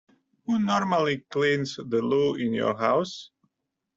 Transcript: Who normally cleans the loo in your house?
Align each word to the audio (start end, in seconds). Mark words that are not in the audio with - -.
Who 0.47 0.57
normally 0.57 1.19
cleans 1.29 1.75
the 1.75 2.01
loo 2.01 2.33
in 2.33 2.53
your 2.55 2.75
house? 2.75 3.29